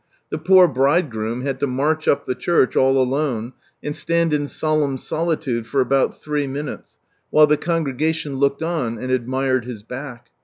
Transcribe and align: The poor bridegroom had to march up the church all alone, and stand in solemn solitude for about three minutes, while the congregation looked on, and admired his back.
The 0.31 0.39
poor 0.39 0.67
bridegroom 0.67 1.41
had 1.41 1.59
to 1.59 1.67
march 1.67 2.07
up 2.07 2.25
the 2.25 2.33
church 2.33 2.75
all 2.75 2.97
alone, 2.97 3.53
and 3.83 3.95
stand 3.95 4.33
in 4.33 4.47
solemn 4.47 4.97
solitude 4.97 5.67
for 5.67 5.79
about 5.79 6.19
three 6.19 6.47
minutes, 6.47 6.97
while 7.29 7.45
the 7.45 7.55
congregation 7.55 8.37
looked 8.37 8.63
on, 8.63 8.97
and 8.97 9.11
admired 9.11 9.65
his 9.65 9.83
back. 9.83 10.31